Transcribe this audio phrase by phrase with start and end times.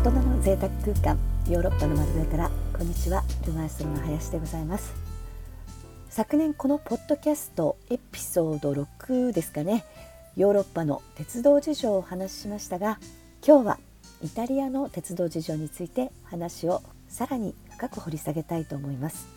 [0.00, 3.22] 大人の贅沢空間ヨーロッパの丸上からこんにちは。
[3.46, 4.94] ルマンスの林でございます。
[6.08, 9.84] 昨年このポッドキャストエピソード6ですかね。
[10.38, 12.98] ヨーロッパの鉄道事情をお話ししましたが
[13.46, 13.78] 今日は
[14.24, 19.28] イタリアの鉄道事情について話をさらに深く掘り下げたいと思います。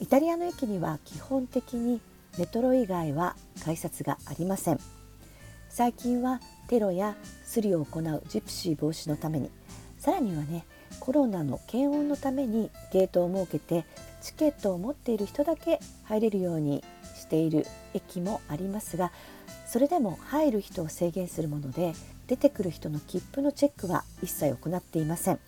[0.00, 2.00] イタリアの駅には基本的に
[2.38, 4.80] メトロ以外は改札がありません。
[5.74, 9.50] 最近はテロやスリを行うジプシー防止のために
[9.98, 10.66] さらにはね
[11.00, 13.86] コロナの検温のためにゲートを設けて
[14.20, 16.84] チケットを持っている人だけ入れるように
[17.16, 19.12] している駅もありますが
[19.66, 21.94] それでも入る人を制限するもので
[22.26, 25.40] 出てくる人の切符のチェックは一切行っていません。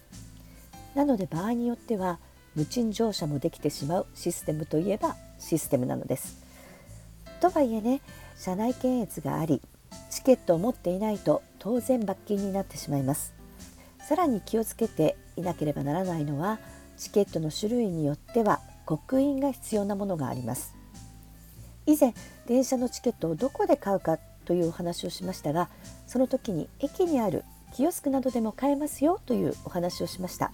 [0.94, 2.18] なので場合によっては
[2.54, 6.42] 無賃乗車もできてしまうシステムといえばシステムなのです。
[7.40, 8.00] とはいえね
[8.36, 9.60] 車内検閲があり
[10.14, 13.34] チケットを持っていないと当然罰金になってしまいます。
[13.98, 16.60] さらに気をつけていなければならないのは
[16.96, 20.72] チケットの種類によっては刻印が必要なものがあります。
[21.86, 22.14] 以前
[22.46, 25.68] 電車のチケットをどこで買うかというお話をしましたが
[26.06, 27.42] その時に駅にある
[27.74, 30.52] キオスクなどでも買えますよというお話をしました。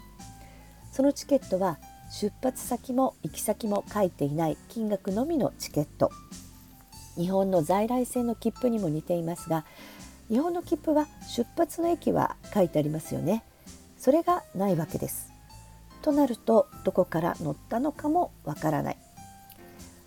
[0.91, 1.79] そのチケットは
[2.11, 6.11] 出発先も行き先も書いていない金額のみのチケット。
[7.21, 9.67] 日本の在来線の切符にも似ていますが
[10.31, 13.43] 日本の切符は出発の駅は書いてありますよね。
[13.99, 15.31] それがないわけです。
[16.03, 18.97] となるとどこから乗ったのかもわからない。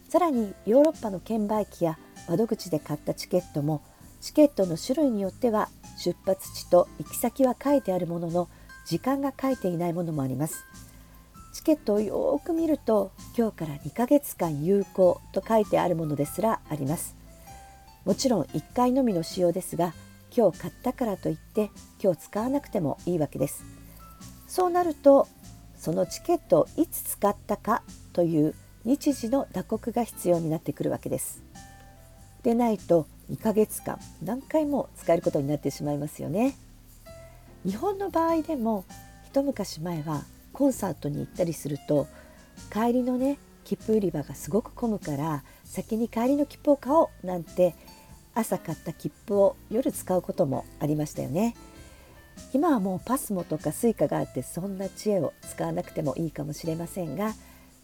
[0.09, 3.81] さらにヨーロッパの券売機や窓口で買ったチケットも
[4.21, 8.49] チケットの種類によっては出発地と行き先は書いてあるものの
[8.85, 10.63] 時間が書いていないものもあります。
[11.53, 17.15] チケットをよく見ると今日から2ヶ月間有効と書いてあるものですらあります。
[18.05, 19.93] もちろん1回のみの使用ですが
[20.35, 21.69] 今日買ったからといって
[22.01, 23.63] 今日使わなくてもいいわけです。
[24.47, 25.27] そうなると
[25.77, 31.43] そのチケットをいつ使ったかという日時の打刻が必要になってくるわけです。
[32.41, 36.55] でないと2ヶ月間何回も使えることになってしまいますよね。
[37.63, 38.85] 日本の場合でも
[39.25, 42.07] 一昔前はコンサートに行ったりすると
[42.71, 47.75] 帰りのね切符売り場がすごく混むから先に帰りの切符を買おうなんて
[48.35, 51.55] 朝買った切符を夜使うこともありましたよね。
[52.51, 57.33] 今はもうパスモとかスイカがあってそんな知恵を使わなくてもいいかもしれませんが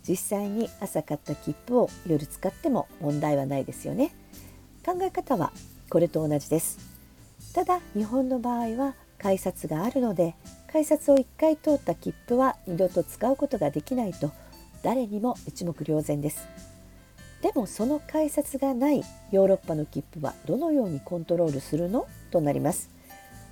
[0.08, 4.12] 実際に朝買った切符を夜使っても問題はないですよね。
[4.84, 5.52] 考え方は
[5.90, 6.79] これと同じです。
[7.53, 10.35] ただ日本の場合は改札があるので
[10.72, 14.31] 改札を1回通った切符は二度と使うことができないと
[14.84, 16.47] 誰にも一目瞭然です。
[17.41, 22.06] でもその改札がないヨーロッパの切符はどのようにコントロールするの？
[22.31, 22.90] となります。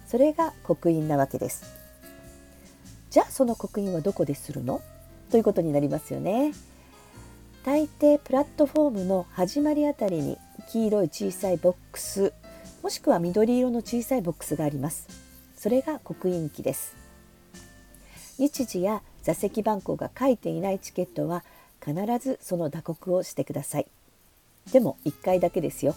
[0.06, 1.64] それが刻印なわけです。
[3.10, 4.82] じゃあその刻印はどこでするの？
[5.32, 6.54] ということになりますよね。
[7.66, 10.38] 大抵プラットフォームの始まりあたりに
[10.70, 12.32] 黄色い小さいボックス
[12.84, 15.08] もしくは緑色の小さいボックスがあります。
[15.58, 16.96] それが刻印機です。
[18.38, 21.44] 日時や座席番号が書いていないチケットは
[21.84, 23.88] 必ずその打刻をしてください。
[24.72, 25.96] でも1回だけですよ。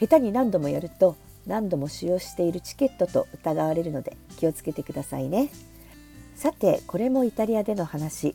[0.00, 1.16] 下手に何度もやると
[1.46, 5.50] 何度も使用しているチケットと疑われるので気をつけてくださいね。
[6.36, 8.34] さてこれもイタリアでの話。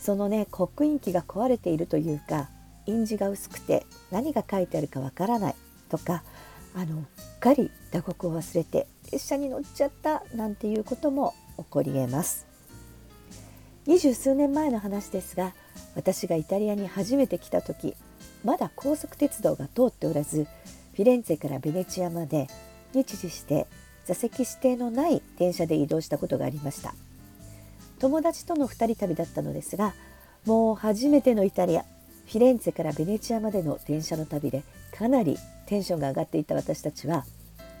[0.00, 2.48] そのね刻印機が壊れているというか
[2.86, 5.54] 印字が薄くて何が書いてあるかわからない。
[5.88, 6.22] とか
[6.74, 7.04] あのうっ
[7.38, 12.46] かり打刻を忘れて列車に乗っちゃったなんていうことも起こりえます。
[13.86, 15.54] 二十数年前の話ですが
[15.96, 17.96] 私がイタリアに初めて来た時
[18.44, 20.46] まだ高速鉄道が通っておらず
[20.94, 22.46] フィレンツェからベネチアまで
[22.94, 23.66] 日時して
[24.04, 26.94] 座席指定のない電車で移動したことがありました。
[27.98, 29.94] 友達との2人旅だったのですが
[30.44, 31.84] もう初めてのイタリア
[32.26, 34.64] フィレンツェからベネチアまでの電車の旅で
[34.96, 37.24] かなりテンションが上がっていた私たちは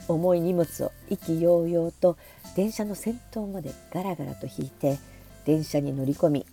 [0.08, 2.16] 重い荷物を意気揚々と
[2.56, 4.98] 電車の先頭までガラガラと引いて
[5.44, 6.46] 電車に乗り込み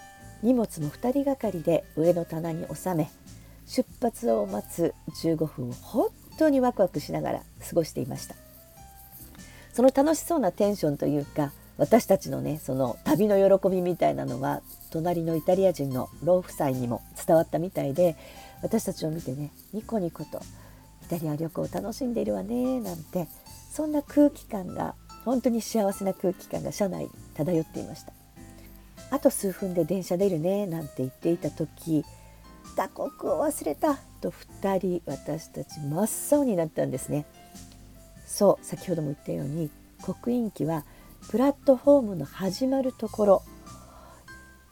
[0.43, 3.09] 荷物も2人がかりで上の棚に収め
[3.65, 4.93] 出発を待つ
[5.23, 8.35] 15分を本当にワクワクしながら過ごしていました。
[9.73, 14.61] その楽しそうなテンションというか私たちのねその旅の喜びみたいなのは
[14.91, 18.17] 隣のイタリア人の老夫妻にも伝わったみたいで
[18.61, 20.41] 私たちを見てねニコニコと
[21.09, 23.27] イタリア旅行を楽しんでいるわねなんて。
[23.71, 24.95] そんな空気感が
[25.25, 28.13] 本当に幸せな空気感が車内漂っていました。
[29.11, 32.03] あと数分で電車出るねなんて言っていた時
[32.75, 37.25] 打刻を忘れたと2人私たち真っ青になったんですね。
[38.25, 39.69] そう先ほども言ったように
[40.01, 40.83] 刻印機は
[41.29, 43.43] プラットフォームの始まるところ。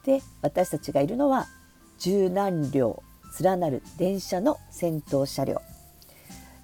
[0.06, 1.48] で私たちがいるのは
[2.00, 3.04] 十何両
[3.42, 5.62] 連なる電車の先頭車両。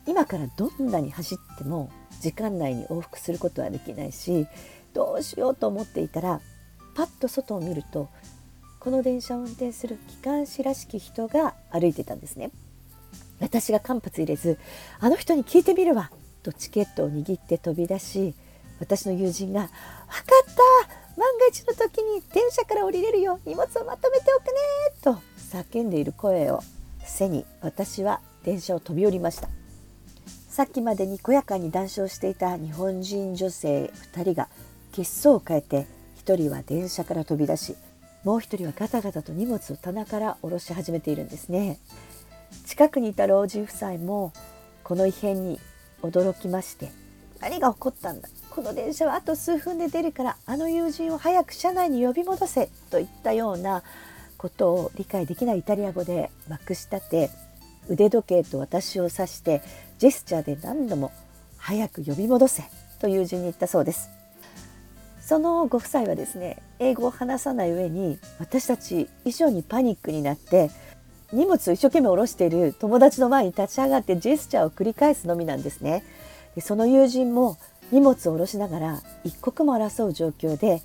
[0.06, 4.48] 今からどんなに走っても時間内に往復することはできないし
[4.94, 6.42] どうしようと思っていたら
[6.96, 8.10] パッと外を見ると
[8.80, 12.52] この電車を運転する機関士らしき人が歩いてたんですね。
[13.40, 14.58] 私が間髪入れず
[15.00, 16.12] 「あの人に聞いてみるわ」
[16.44, 18.36] とチケットを握って飛び出し
[18.80, 20.56] 私の友人が「分かっ
[20.86, 24.52] た万が一の時に電車から降りれるよ荷物をまとめておくね」
[25.02, 26.62] と叫んでいる声を
[27.04, 29.50] 背に私は電車を飛び降りました
[30.54, 34.50] さっきまでにこやかに談笑していた日本人女性2人が
[34.92, 35.88] 血相を変えて
[36.24, 37.76] 1人は電車から飛び出し
[38.24, 41.80] もう1人はガタガタと荷物を棚から下ろし始めているんですね。
[42.68, 44.32] 近くにいた老人夫妻も
[44.84, 45.60] この異変に
[46.04, 46.92] 驚きまして
[47.42, 48.30] 何が起こったんだ。
[48.52, 53.82] この電車はあと数分で出るからあの友人を早く車内に呼び戻せといったような
[54.38, 57.32] ことを理解できないイタリア語でまくし立て
[57.90, 59.62] 腕時計と私を指して
[60.00, 61.12] ジェスチャーで何度も
[61.58, 62.64] 「早く呼び戻せ」
[63.00, 64.10] と友人に言ったそうです。
[65.22, 70.70] そのご夫妻はですね英語を話さない上に私たち以上にパニックになって
[71.32, 76.04] 荷物を一生懸命下ろしている友達の前に立ち上がってジェスチャーを繰り返すのみなんですね。
[76.56, 77.58] でその友人も
[77.92, 80.82] 荷物を下ろしながら一刻も争う状況で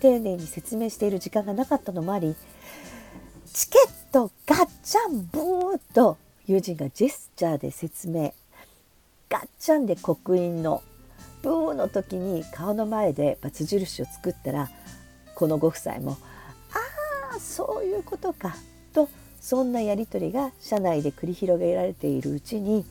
[0.00, 2.34] 丁寧に説明している時間がなかったのもあり
[3.52, 6.16] チケットガッチャンブーと
[6.46, 8.34] 友人がジェスチャーで説明。
[9.32, 10.82] ガッチャンで刻印の
[11.42, 14.68] ブーの時に顔の前でバツ印を作ったら
[15.34, 16.18] このご夫妻も
[17.32, 18.54] 「ああそういうことか」
[18.92, 19.08] と
[19.40, 22.84] そんなやり取りが車内で繰り広げられているうちに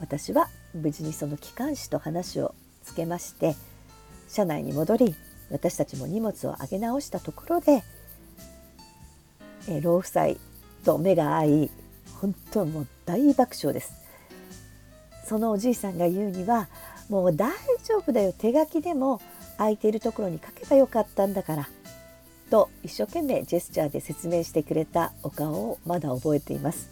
[0.00, 3.54] 私は無事にその機関士と話をつけまして
[4.28, 5.14] 車内に戻り
[5.50, 7.82] 私たちも荷物を上げ直したところで、
[9.68, 10.28] え老夫妻
[10.84, 11.70] と目が合い
[12.20, 14.00] 本当もう大爆笑です。
[15.24, 16.68] そのおじいさんが言うには
[17.08, 17.52] もう大
[17.86, 19.20] 丈夫だよ手書きでも
[19.58, 21.68] 空いているところに書けばよかったんだから
[22.50, 26.90] と一生懸命ジェスチャーで説明してくれたお顔をまだ覚えています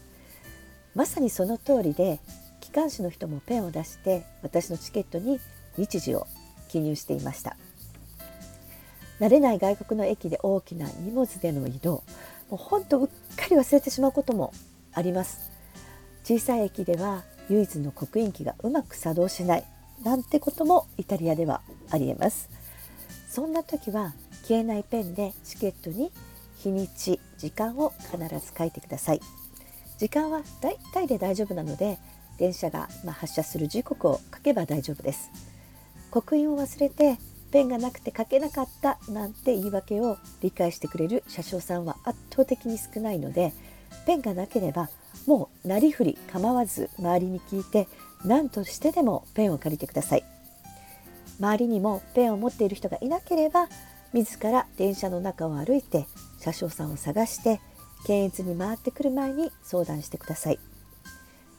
[0.94, 2.20] まさにその通りで
[2.60, 5.40] 機関士の人もペンを出して私のチケットに
[5.76, 6.28] 日時を
[6.68, 7.56] 記入していました
[9.18, 12.04] 慣れない外国の駅で大きな荷物での移動も
[12.52, 14.52] うほんとうっかり忘れてしまうことも
[14.98, 15.50] あります。
[16.24, 19.64] 小さい駅では唯一の刻印機がうまく作動しない。
[20.04, 22.50] なんてこともイタリアではありえます。
[23.30, 24.12] そんな時は
[24.42, 26.10] 消えないペンでチケットに
[26.58, 29.20] 日にち時間を必ず書いてください。
[29.98, 31.98] 時間はだいたいで大丈夫なので
[32.38, 35.30] 電車がま発車する時刻を書けば大丈夫です。
[36.10, 37.18] 刻印を忘れて
[37.50, 43.52] ペンがなくて書けなかったなんて言い訳を理解してくれる車掌さんは圧倒的に少ないので
[44.06, 44.88] ペンがなければ
[45.26, 47.88] もうなりふり構わず周りに聞いて
[48.24, 50.24] 何としてでもペンを借りてください。
[51.38, 53.68] 周りにもペンを持っている人がいなければ
[54.12, 56.06] 自ら電車の中を歩いて
[56.40, 57.60] 車掌さんを探して
[58.06, 60.58] 検閲に回ってくる前に相談してください。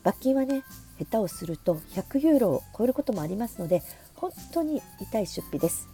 [0.02, 0.64] 罰金はね
[0.98, 3.82] 下手をすると100ユーロを超えることもありますので
[4.16, 5.88] 本当に痛い出費です。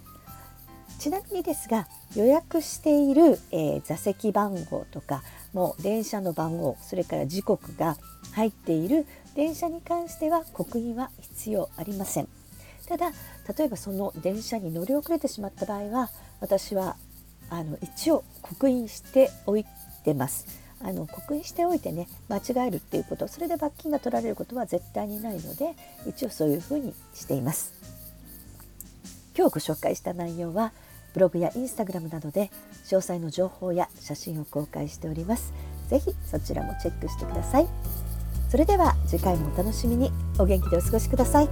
[0.98, 5.22] ちなみにですが予約している、えー、座席番号とか
[5.56, 7.96] もう電車の番号それから時刻が
[8.34, 12.28] 入っている電車に関しては刻印は必要ありません。
[12.86, 13.12] ただ
[13.56, 16.10] 例えばその電車に乗り遅れてしまった場合は
[16.40, 16.98] 私は
[17.48, 19.64] あの一応刻印しておい
[20.04, 20.46] てます。
[20.82, 25.74] あの刻印しておいてね間違えるっていうことそれで罰金が取られることは絶対にないので
[26.06, 27.72] 一応そういうふうにしています。
[29.34, 30.72] 今日ご紹介した内容は
[31.16, 32.50] ブログやインスタグラムなどで
[32.84, 35.54] 詳細の情報や写真を公開しております。
[35.88, 37.66] ぜひそちらもチェックしてください。
[38.50, 40.12] それでは次回もお楽しみに。
[40.38, 41.48] お元気でお過ごしください。